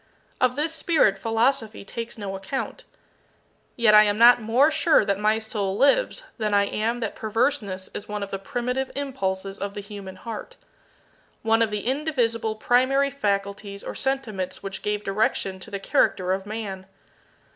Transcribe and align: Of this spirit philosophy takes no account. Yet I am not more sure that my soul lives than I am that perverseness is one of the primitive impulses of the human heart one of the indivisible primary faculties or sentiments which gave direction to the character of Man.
Of 0.39 0.55
this 0.55 0.73
spirit 0.73 1.19
philosophy 1.19 1.85
takes 1.85 2.17
no 2.17 2.35
account. 2.35 2.85
Yet 3.75 3.93
I 3.93 4.01
am 4.01 4.17
not 4.17 4.41
more 4.41 4.71
sure 4.71 5.05
that 5.05 5.19
my 5.19 5.37
soul 5.37 5.77
lives 5.77 6.23
than 6.39 6.55
I 6.55 6.63
am 6.65 6.97
that 7.01 7.13
perverseness 7.13 7.87
is 7.93 8.07
one 8.09 8.23
of 8.23 8.31
the 8.31 8.39
primitive 8.39 8.89
impulses 8.95 9.59
of 9.59 9.75
the 9.75 9.79
human 9.79 10.15
heart 10.15 10.55
one 11.43 11.61
of 11.61 11.69
the 11.69 11.85
indivisible 11.85 12.55
primary 12.55 13.11
faculties 13.11 13.83
or 13.83 13.93
sentiments 13.93 14.63
which 14.63 14.81
gave 14.81 15.03
direction 15.03 15.59
to 15.59 15.69
the 15.69 15.77
character 15.79 16.33
of 16.33 16.47
Man. 16.47 16.87